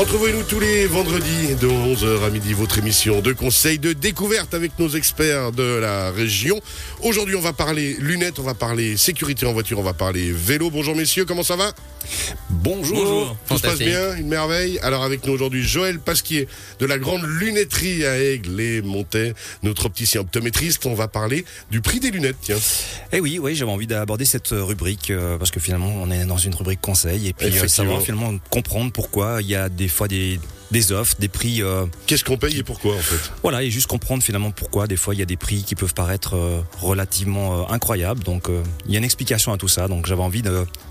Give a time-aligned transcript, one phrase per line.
[0.00, 4.78] Retrouvez-nous tous les vendredis de 11h à midi, votre émission de conseils de découverte avec
[4.78, 6.58] nos experts de la région.
[7.02, 10.70] Aujourd'hui, on va parler lunettes, on va parler sécurité en voiture, on va parler vélo.
[10.70, 11.74] Bonjour messieurs, comment ça va?
[12.48, 12.96] Bonjour.
[12.96, 13.36] Bonjour.
[13.46, 14.78] Tout se passe bien, une merveille.
[14.82, 19.84] Alors avec nous aujourd'hui Joël Pasquier de la grande lunetterie à Aigle et Montais, notre
[19.84, 20.86] opticien optométriste.
[20.86, 22.56] On va parler du prix des lunettes, tiens.
[23.12, 26.38] Eh oui, oui, j'avais envie d'aborder cette rubrique euh, parce que finalement on est dans
[26.38, 30.08] une rubrique conseil et puis euh, savoir finalement comprendre pourquoi il y a des fois
[30.08, 30.40] des,
[30.70, 31.62] des offres, des prix.
[31.62, 33.30] euh, Qu'est-ce qu'on paye et pourquoi en fait?
[33.42, 35.94] Voilà, et juste comprendre finalement pourquoi des fois il y a des prix qui peuvent
[35.94, 38.22] paraître euh, relativement euh, incroyables.
[38.22, 38.48] Donc
[38.86, 39.88] il y a une explication à tout ça.
[39.88, 40.42] Donc j'avais envie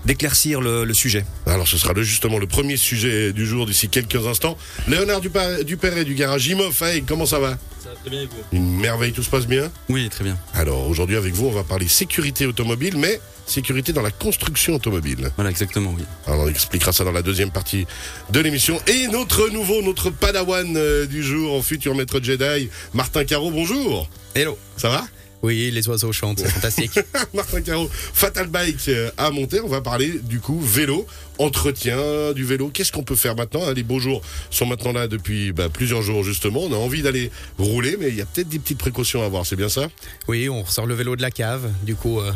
[0.04, 1.24] d'éclaircir le, le sujet.
[1.46, 4.56] Alors ce sera le, justement le premier sujet du jour d'ici quelques instants.
[4.86, 7.58] Léonard Dupéret du garage Aigle, comment ça va?
[7.90, 10.38] Ça va très bien et vous Une merveille, tout se passe bien Oui, très bien.
[10.54, 15.32] Alors aujourd'hui avec vous, on va parler sécurité automobile, mais sécurité dans la construction automobile.
[15.34, 16.04] Voilà, exactement, oui.
[16.28, 17.88] Alors on expliquera ça dans la deuxième partie
[18.30, 18.78] de l'émission.
[18.86, 24.08] Et notre nouveau, notre padawan euh, du jour, en futur maître Jedi, Martin Caro, bonjour.
[24.36, 24.56] Hello.
[24.76, 25.04] Ça va?
[25.42, 26.98] Oui, les oiseaux chantent, c'est fantastique.
[27.34, 29.60] Martin Caro, Fatal Bike euh, à monter.
[29.60, 31.06] On va parler du coup vélo,
[31.38, 32.68] entretien du vélo.
[32.68, 33.66] Qu'est-ce qu'on peut faire maintenant?
[33.66, 36.60] Hein Les beaux jours sont maintenant là depuis bah, plusieurs jours justement.
[36.64, 39.46] On a envie d'aller rouler, mais il y a peut-être des petites précautions à avoir.
[39.46, 39.88] C'est bien ça?
[40.28, 42.32] Oui, on ressort le vélo de la cave, du coup, euh,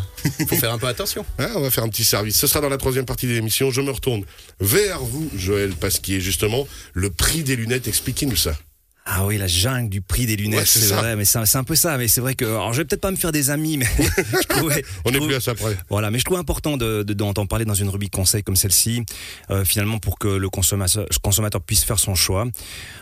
[0.49, 1.27] faut faire un peu attention.
[1.39, 2.37] Hein, on va faire un petit service.
[2.39, 3.71] Ce sera dans la troisième partie de l'émission.
[3.71, 4.25] Je me retourne
[4.61, 6.67] vers vous, Joël Pasquier, justement.
[6.95, 8.55] Le prix des lunettes, expliquez-nous ça.
[9.07, 11.75] Ah oui, la jungle du prix des lunettes, Ouais, c'est vrai, mais c'est un peu
[11.75, 11.99] ça.
[11.99, 14.49] Mais c'est vrai que, alors je vais peut-être pas me faire des amis, mais je
[14.49, 15.77] trouvais, On je n'est trouve- plus à ça près.
[15.91, 17.05] Voilà, mais je trouve important de,
[17.47, 19.03] parler dans une rubrique conseil comme celle-ci,
[19.51, 22.47] euh, finalement pour que le consommateur, consommateur puisse faire son choix.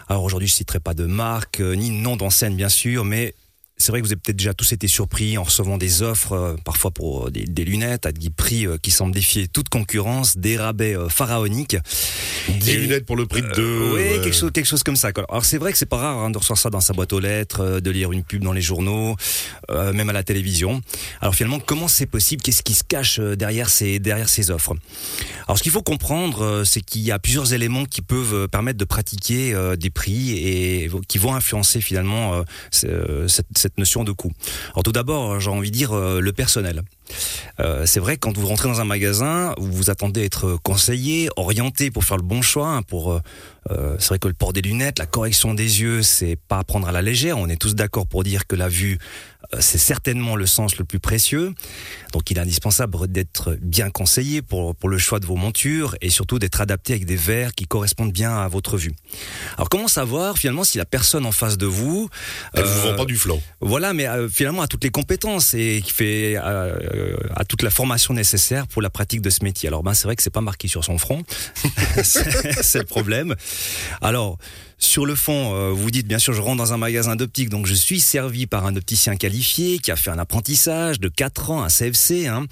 [0.08, 3.34] Alors aujourd'hui, je citerai pas de marque euh, ni nom d'enseigne bien sûr, mais
[3.82, 6.54] c'est vrai que vous avez peut-être déjà tous été surpris en recevant des offres, euh,
[6.64, 10.36] parfois pour euh, des, des lunettes à des prix euh, qui semblent défier toute concurrence,
[10.38, 11.76] des rabais pharaoniques.
[12.48, 13.90] 10 Et- lunettes pour le prix de deux.
[13.94, 15.10] oui, quelque chose, quelque chose comme ça.
[15.28, 17.20] Alors c'est vrai que c'est pas rare hein, de recevoir ça dans sa boîte aux
[17.20, 19.16] lettres, de lire une pub dans les journaux,
[19.70, 20.80] même à la télévision.
[21.20, 22.42] Alors finalement, comment c'est possible?
[22.42, 24.74] Qu'est-ce qui se cache derrière ces derrière ces offres?
[25.46, 28.84] Alors ce qu'il faut comprendre, c'est qu'il y a plusieurs éléments qui peuvent permettre de
[28.84, 34.30] pratiquer des prix et qui vont influencer finalement ce- cette, cette notion de coût.
[34.74, 36.82] Alors tout d'abord, j'ai envie de dire euh, le personnel.
[37.60, 40.58] Euh, c'est vrai que quand vous rentrez dans un magasin, vous vous attendez à être
[40.62, 42.68] conseillé, orienté pour faire le bon choix.
[42.68, 43.20] hein, pour,
[43.70, 46.58] euh, euh, c'est vrai que le port des lunettes, la correction des yeux, c'est pas
[46.58, 47.38] à prendre à la légère.
[47.38, 48.98] On est tous d'accord pour dire que la vue,
[49.54, 51.52] euh, c'est certainement le sens le plus précieux.
[52.12, 56.10] Donc, il est indispensable d'être bien conseillé pour pour le choix de vos montures et
[56.10, 58.92] surtout d'être adapté avec des verres qui correspondent bien à votre vue.
[59.56, 62.08] Alors, comment savoir finalement si la personne en face de vous
[62.54, 63.40] Elle vous euh, vend pas du flanc.
[63.60, 67.62] voilà, mais euh, finalement à toutes les compétences et qui fait euh, euh, à toute
[67.62, 69.68] la formation nécessaire pour la pratique de ce métier.
[69.68, 71.22] Alors ben c'est vrai que c'est pas marqué sur son front,
[72.02, 73.34] c'est le problème.
[74.00, 74.38] Alors
[74.82, 77.66] sur le fond, euh, vous dites bien sûr je rentre dans un magasin d'optique, donc
[77.66, 81.62] je suis servi par un opticien qualifié qui a fait un apprentissage de 4 ans,
[81.62, 82.46] un CFC, hein,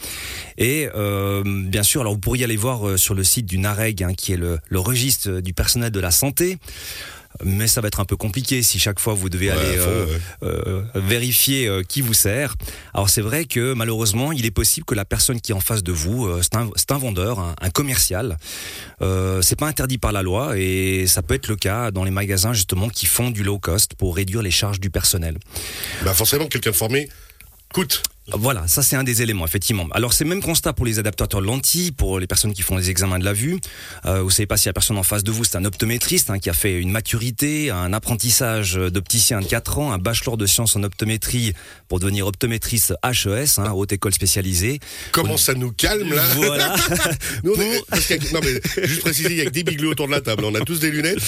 [0.56, 4.04] et euh, bien sûr alors vous pourriez aller voir euh, sur le site du NAREG,
[4.04, 6.58] hein, qui est le registre du personnel de la santé.
[7.44, 9.88] Mais ça va être un peu compliqué si chaque fois vous devez Ouais, aller faut,
[9.88, 12.54] euh, euh, vérifier euh, qui vous sert.
[12.92, 15.82] Alors c'est vrai que malheureusement, il est possible que la personne qui est en face
[15.82, 18.36] de vous, euh, c'est un, un vendeur, un, un commercial.
[19.00, 22.10] Euh, c'est pas interdit par la loi et ça peut être le cas dans les
[22.10, 25.38] magasins justement qui font du low cost pour réduire les charges du personnel.
[26.04, 27.08] Bah forcément, quelqu'un formé
[27.72, 28.02] coûte.
[28.34, 29.86] Voilà, ça c'est un des éléments, effectivement.
[29.92, 32.76] Alors c'est le même constat pour les adaptateurs de lentilles, pour les personnes qui font
[32.76, 33.58] les examens de la vue.
[34.06, 36.38] Euh, vous savez pas si la personne en face de vous c'est un optométriste hein,
[36.38, 40.76] qui a fait une maturité, un apprentissage d'opticien de 4 ans, un bachelor de sciences
[40.76, 41.52] en optométrie
[41.88, 44.80] pour devenir optométriste HES, hein, haute école spécialisée.
[45.12, 46.74] Comment ça nous calme là Voilà.
[47.44, 49.50] Nous, on est- parce qu'il y a- non mais juste préciser, il y a que
[49.50, 50.44] des bigleux autour de la table.
[50.44, 51.18] On a tous des lunettes,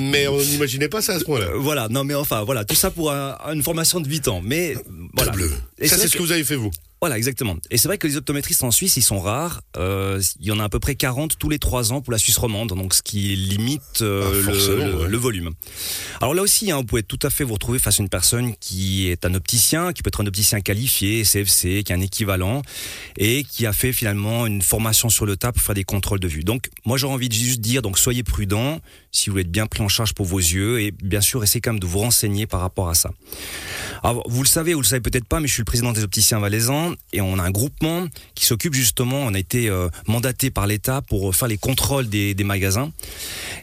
[0.00, 1.48] mais on n'imaginait pas ça à ce point-là.
[1.56, 4.40] Voilà, non mais enfin, voilà, tout ça pour un- une formation de 8 ans.
[4.44, 4.74] Mais
[5.16, 5.32] voilà.
[5.32, 5.50] Bleu.
[5.78, 6.70] Et ça, c'est ce que- que vous avez fait vous?
[7.00, 7.56] Voilà, exactement.
[7.70, 9.60] Et c'est vrai que les optométristes en Suisse, ils sont rares.
[9.76, 12.18] Euh, il y en a à peu près 40 tous les 3 ans pour la
[12.18, 15.08] Suisse romande, donc ce qui limite euh, Ah, le, forcément, le- ouais.
[15.08, 15.50] le volume.
[16.20, 18.54] Alors là aussi, hein, vous pouvez tout à fait vous retrouver face à une personne
[18.56, 22.62] qui est un opticien, qui peut être un opticien qualifié, CFC, qui a un équivalent,
[23.16, 26.28] et qui a fait finalement une formation sur le tas pour faire des contrôles de
[26.28, 26.42] vue.
[26.42, 28.80] Donc moi j'aurais envie de juste dire, donc soyez prudents
[29.12, 31.60] si vous voulez être bien pris en charge pour vos yeux, et bien sûr essayez
[31.60, 33.10] quand même de vous renseigner par rapport à ça.
[34.02, 36.02] Alors, vous le savez, vous le savez peut-être pas, mais je suis le président des
[36.04, 40.50] opticiens valaisans et on a un groupement qui s'occupe justement, on a été euh, mandaté
[40.50, 42.92] par l'État pour faire les contrôles des, des magasins.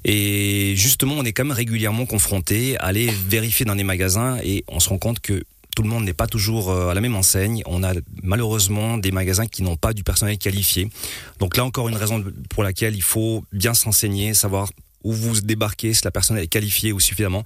[0.04, 4.64] Et justement, on est quand même régulièrement confronté à aller vérifier dans les magasins et
[4.68, 5.44] on se rend compte que
[5.76, 7.62] tout le monde n'est pas toujours à la même enseigne.
[7.66, 7.94] On a
[8.24, 10.90] malheureusement des magasins qui n'ont pas du personnel qualifié.
[11.40, 14.70] Donc là encore une raison pour laquelle il faut bien s'enseigner, savoir
[15.04, 17.44] où vous débarquez, si la personne est qualifiée ou suffisamment.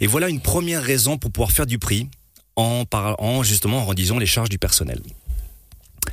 [0.00, 2.08] Et voilà une première raison pour pouvoir faire du prix
[2.56, 5.00] en, en justement en réduisant les charges du personnel.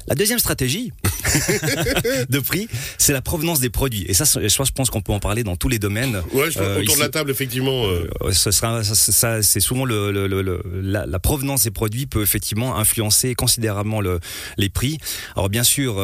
[0.08, 0.92] La deuxième stratégie
[2.30, 2.68] de prix,
[2.98, 4.06] c'est la provenance des produits.
[4.08, 6.22] Et ça, je pense qu'on peut en parler dans tous les domaines.
[6.34, 7.86] Ouais, euh, autour de la table, effectivement.
[7.86, 8.10] Euh.
[8.22, 10.12] Euh, ce sera, ça, c'est souvent le,
[10.82, 14.20] la, provenance des produits peut effectivement influencer considérablement le,
[14.58, 14.98] les prix.
[15.36, 16.02] Alors bien sûr,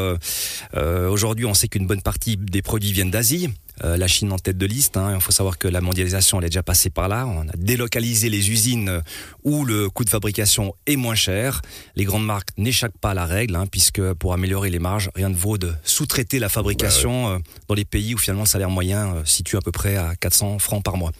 [0.75, 3.49] aujourd'hui, on sait qu'une bonne partie des produits viennent d'Asie.
[3.83, 4.97] Euh, la Chine en tête de liste.
[4.97, 5.13] Hein.
[5.15, 7.27] Il faut savoir que la mondialisation, elle est déjà passée par là.
[7.27, 9.01] On a délocalisé les usines
[9.43, 11.61] où le coût de fabrication est moins cher.
[11.95, 15.29] Les grandes marques n'échappent pas à la règle, hein, puisque pour améliorer les marges, rien
[15.29, 17.37] ne vaut de sous-traiter la fabrication euh,
[17.67, 20.59] dans les pays où finalement le salaire moyen euh, situe à peu près à 400
[20.59, 21.11] francs par mois.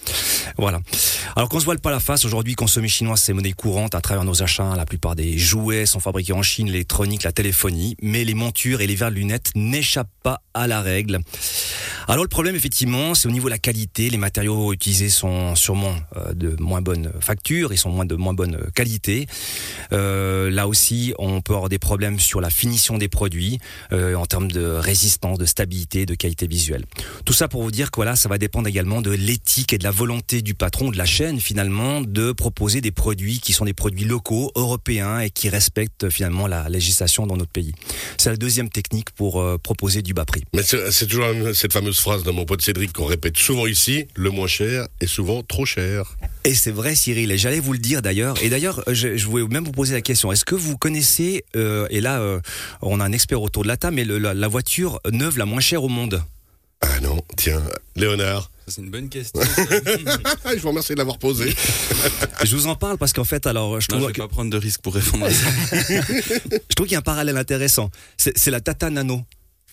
[0.57, 0.79] Voilà.
[1.35, 4.23] Alors qu'on se voile pas la face, aujourd'hui, consommer chinois, c'est monnaie courante à travers
[4.23, 4.75] nos achats.
[4.75, 8.87] La plupart des jouets sont fabriqués en Chine, l'électronique, la téléphonie, mais les montures et
[8.87, 11.19] les verres de lunettes n'échappent pas à la règle.
[12.07, 14.09] Alors le problème effectivement, c'est au niveau de la qualité.
[14.09, 18.33] Les matériaux utilisés sont sûrement euh, de moins bonne facture, ils sont moins de moins
[18.33, 19.27] bonne qualité.
[19.91, 23.59] Euh, là aussi, on peut avoir des problèmes sur la finition des produits
[23.91, 26.85] euh, en termes de résistance, de stabilité, de qualité visuelle.
[27.25, 29.83] Tout ça pour vous dire que voilà, ça va dépendre également de l'éthique et de
[29.83, 33.73] la volonté du patron de la chaîne finalement de proposer des produits qui sont des
[33.73, 37.73] produits locaux, européens et qui respectent finalement la législation dans notre pays.
[38.17, 40.43] C'est la deuxième technique pour proposer du bas prix.
[40.53, 44.29] Mais c'est toujours cette fameuse phrase de mon pote Cédric qu'on répète souvent ici, le
[44.29, 46.15] moins cher est souvent trop cher.
[46.43, 48.35] Et c'est vrai Cyril, et j'allais vous le dire d'ailleurs.
[48.43, 51.99] Et d'ailleurs, je, voulais même vous poser la question, est-ce que vous connaissez, euh, et
[51.99, 52.39] là euh,
[52.83, 55.83] on a un expert autour de la table, mais la, voiture neuve la moins chère
[55.83, 56.23] au monde?
[56.81, 57.63] Ah non, tiens,
[57.95, 58.51] Léonard.
[58.67, 59.41] C'est une bonne question.
[60.45, 61.55] je vous remercie de l'avoir posé.
[62.43, 64.01] je vous en parle parce qu'en fait, alors, je trouve.
[64.01, 65.47] Non, je vais pas prendre de risque pour répondre à ça.
[65.71, 67.89] je trouve qu'il y a un parallèle intéressant.
[68.17, 69.23] C'est la Tata Nano.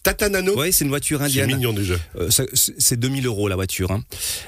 [0.05, 1.49] Tata Nano Oui, c'est une voiture indienne.
[1.49, 1.95] C'est mignon déjà.
[2.19, 3.91] Euh, c'est 2000 euros la voiture.
[3.91, 4.05] Hein.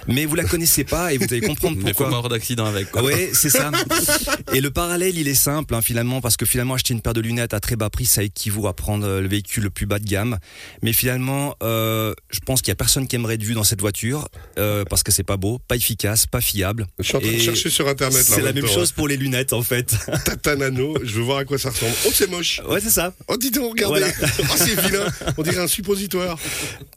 [0.07, 2.07] Mais vous la connaissez pas et vous allez comprendre pourquoi.
[2.07, 2.95] Mais mort d'accident avec.
[2.97, 3.71] Oui, c'est ça.
[4.53, 7.23] et le parallèle, il est simple hein, finalement parce que finalement acheter une paire de
[7.23, 9.99] lunettes à très bas prix, ça équivaut à prendre euh, le véhicule le plus bas
[9.99, 10.39] de gamme.
[10.83, 13.81] Mais finalement, euh, je pense qu'il y a personne qui aimerait de vue dans cette
[13.81, 14.29] voiture
[14.59, 16.87] euh, parce que c'est pas beau, pas efficace, pas fiable.
[16.99, 18.23] Je suis en train de chercher sur internet.
[18.23, 19.95] C'est la même chose pour les lunettes en fait.
[20.27, 21.95] Tata Nano, je veux voir à quoi ça ressemble.
[22.07, 22.61] Oh, c'est moche.
[22.69, 23.15] Ouais, c'est ça.
[23.29, 24.05] Oh, dis donc, regardez.
[24.23, 25.07] oh, c'est vilain.
[25.39, 26.39] On dirait un suppositoire.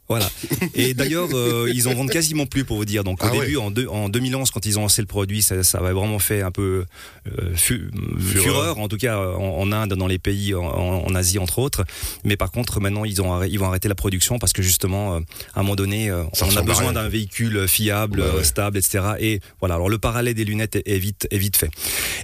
[0.10, 0.28] Voilà.
[0.74, 3.04] Et d'ailleurs, euh, ils en vendent quasiment plus pour vous dire.
[3.04, 5.78] Donc au ah début, en, en 2011, quand ils ont lancé le produit, ça, ça
[5.78, 6.86] avait vraiment fait un peu
[7.28, 8.80] euh, fureur.
[8.80, 11.86] en tout cas en, Inde, dans les pays, en, Asie entre autres.
[12.24, 15.20] Mais par contre, maintenant, ils, ont, ils vont arrêter la production parce que justement, euh,
[15.54, 19.00] à un moment donné, on a besoin d'un véhicule fiable, stable, etc.
[19.20, 19.76] Et voilà.
[19.76, 21.70] Alors le parallèle des lunettes est, vite, est vite fait.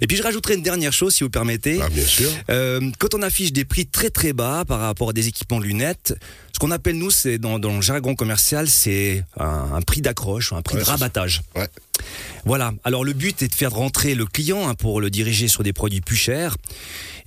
[0.01, 1.79] Et puis je rajouterai une dernière chose, si vous permettez.
[1.83, 2.31] Ah, bien sûr.
[2.47, 6.14] quand on affiche des prix très très bas par rapport à des équipements de lunettes,
[6.55, 10.77] ce qu'on appelle nous, c'est dans, le jargon commercial, c'est un, prix d'accroche, un prix
[10.77, 11.41] de rabattage.
[11.53, 11.67] Ouais.
[12.45, 12.71] Voilà.
[12.85, 15.73] Alors le but est de faire rentrer le client hein, pour le diriger sur des
[15.73, 16.55] produits plus chers.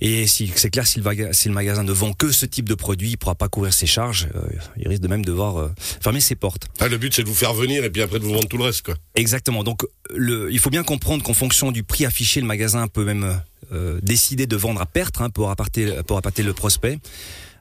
[0.01, 2.73] Et si, c'est clair, si le, si le, magasin ne vend que ce type de
[2.73, 4.29] produit, il pourra pas couvrir ses charges.
[4.33, 4.41] Euh,
[4.77, 5.71] il risque de même devoir euh,
[6.01, 6.67] fermer ses portes.
[6.79, 8.57] Ah, le but, c'est de vous faire venir et puis après de vous vendre tout
[8.57, 8.95] le reste, quoi.
[9.13, 9.63] Exactement.
[9.63, 13.39] Donc, le, il faut bien comprendre qu'en fonction du prix affiché, le magasin peut même
[13.71, 16.97] euh, décider de vendre à perte hein, pour, apporter, pour apporter le prospect.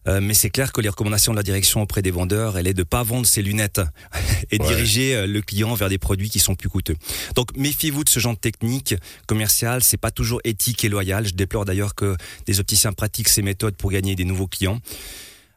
[0.09, 2.75] Euh, mais c'est clair que les recommandations de la direction auprès des vendeurs, elle est
[2.75, 3.81] de pas vendre ses lunettes
[4.51, 6.97] et diriger euh, le client vers des produits qui sont plus coûteux.
[7.35, 8.95] Donc méfiez-vous de ce genre de technique
[9.27, 11.27] commerciale, c'est pas toujours éthique et loyal.
[11.27, 14.81] Je déplore d'ailleurs que des opticiens pratiquent ces méthodes pour gagner des nouveaux clients.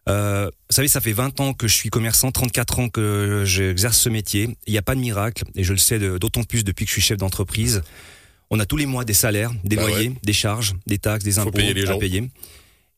[0.09, 3.99] Euh, vous savez, ça fait 20 ans que je suis commerçant, 34 ans que j'exerce
[3.99, 4.49] ce métier.
[4.65, 6.93] Il n'y a pas de miracle, et je le sais d'autant plus depuis que je
[6.93, 7.83] suis chef d'entreprise.
[8.49, 11.37] On a tous les mois des salaires, des bah loyers, des charges, des taxes, des
[11.37, 12.29] impôts à payer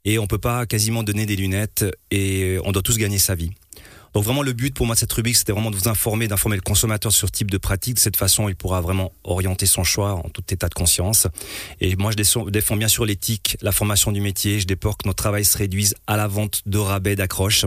[0.06, 3.52] et on peut pas quasiment donner des lunettes et on doit tous gagner sa vie.
[4.14, 6.56] Donc vraiment le but pour moi de cette rubrique c'était vraiment de vous informer, d'informer
[6.56, 7.96] le consommateur sur ce type de pratique.
[7.96, 11.28] De cette façon il pourra vraiment orienter son choix en tout état de conscience.
[11.82, 14.60] Et moi je défends bien sûr l'éthique, la formation du métier.
[14.60, 17.66] Je déplore que notre travail se réduise à la vente de rabais, d'accroches.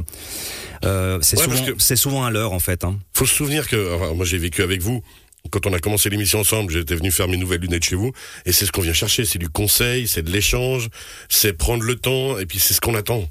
[0.85, 1.57] Euh, c'est souvent,
[1.97, 2.85] souvent à l'heure en fait.
[2.85, 2.97] Hein.
[3.13, 5.03] Faut se souvenir que moi j'ai vécu avec vous
[5.51, 8.13] quand on a commencé l'émission ensemble, j'étais venu faire mes nouvelles lunettes chez vous,
[8.45, 10.89] et c'est ce qu'on vient chercher, c'est du conseil, c'est de l'échange,
[11.29, 13.29] c'est prendre le temps, et puis c'est ce qu'on attend.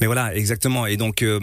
[0.00, 0.86] Mais voilà, exactement.
[0.86, 1.40] Et donc, euh,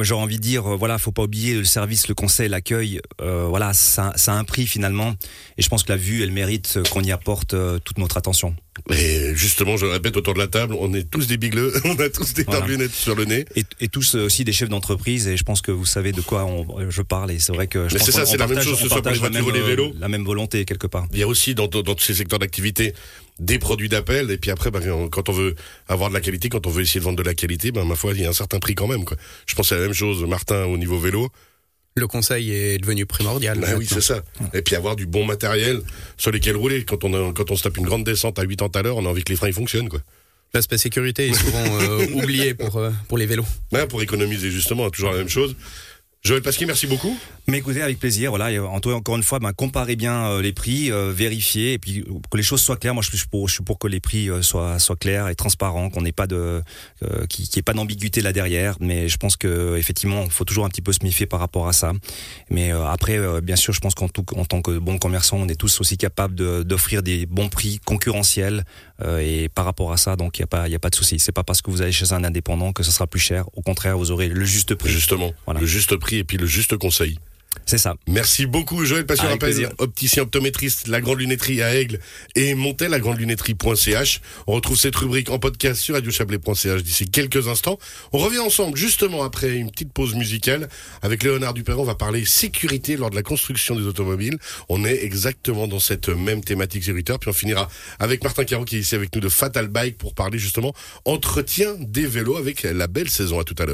[0.00, 3.00] j'aurais envie de dire, euh, voilà, faut pas oublier le service, le conseil, l'accueil.
[3.20, 5.14] Euh, voilà, ça, ça, a un prix finalement.
[5.58, 7.54] Et je pense que la vue, elle mérite qu'on y apporte
[7.84, 8.54] toute notre attention.
[8.90, 11.98] Et justement, je le répète autour de la table, on est tous des bigleux, on
[11.98, 12.88] a tous des Voilà.
[12.92, 13.44] sur le nez.
[13.56, 16.20] Et, et tous euh, aussi des chefs d'entreprise et je pense que vous savez de
[16.22, 18.46] quoi on- je parle et c'est vrai que je Mais pense c'est ça, c'est la
[18.46, 19.92] même chose, ce soit pour les voitures ou les euh, vélos.
[19.98, 21.06] la même volonté quelque part.
[21.12, 22.94] Il y a aussi dans, dans, dans tous ces secteurs d'activité
[23.38, 24.80] des produits d'appel et puis après bah,
[25.10, 25.54] quand on veut
[25.88, 27.96] avoir de la qualité, quand on veut essayer de vendre de la qualité, ben ma
[27.96, 29.16] foi il y a un certain prix quand même quoi.
[29.46, 31.28] Je pense à la même chose Martin au niveau vélo.
[31.96, 33.62] Le conseil est devenu primordial.
[33.66, 34.22] Ah oui, c'est ça.
[34.54, 35.80] Et puis avoir du bon matériel
[36.16, 38.70] sur lesquels rouler quand on a- quand on se tape une grande descente à 80
[38.78, 40.00] à l'heure, on a envie que les freins ils fonctionnent quoi.
[40.54, 43.44] L'aspect sécurité est souvent euh, oublié pour, euh, pour les vélos.
[43.72, 45.56] Ouais, pour économiser justement, toujours la même chose.
[46.22, 47.16] Joël Pasquier, merci beaucoup.
[47.46, 48.30] Mais écoutez, avec plaisir.
[48.30, 52.00] Voilà, cas, encore une fois, ben, comparez bien euh, les prix, euh, vérifiez, et puis
[52.00, 52.92] euh, que les choses soient claires.
[52.92, 55.34] Moi, je suis pour, je suis pour que les prix euh, soient, soient clairs et
[55.34, 56.62] transparents, qu'on n'ait pas de,
[57.02, 58.76] euh, qu'il n'y ait pas d'ambiguïté là derrière.
[58.80, 61.68] Mais je pense que effectivement, il faut toujours un petit peu se méfier par rapport
[61.68, 61.92] à ça.
[62.50, 65.58] Mais euh, après, euh, bien sûr, je pense qu'en tant que bon commerçant, on est
[65.58, 68.64] tous aussi capables d'offrir des bons prix concurrentiels.
[69.02, 70.90] Euh, et par rapport à ça, donc il n'y a pas, il y a pas
[70.90, 71.18] de souci.
[71.18, 73.46] C'est pas parce que vous allez chez un indépendant que ce sera plus cher.
[73.54, 74.90] Au contraire, vous aurez le juste prix.
[74.90, 75.60] Justement, Voilà.
[75.60, 77.18] le juste prix et puis le juste conseil.
[77.66, 77.94] C'est ça.
[78.08, 79.72] Merci beaucoup Joël Pasquier, Avec rappelle, plaisir.
[79.78, 82.00] opticien optométriste, la grande lunetterie à Aigle
[82.34, 84.20] et Montel, la grande lunetterie.ch.
[84.46, 87.78] On retrouve cette rubrique en podcast sur radiochablais.ch d'ici quelques instants.
[88.12, 90.68] On revient ensemble justement après une petite pause musicale
[91.02, 91.82] avec Léonard Dupéron.
[91.82, 94.38] On va parler sécurité lors de la construction des automobiles.
[94.68, 97.18] On est exactement dans cette même thématique sécuritaire.
[97.18, 100.14] Puis on finira avec Martin Caro qui est ici avec nous de Fatal Bike pour
[100.14, 103.38] parler justement entretien des vélos avec la belle saison.
[103.38, 103.68] À tout à l'heure.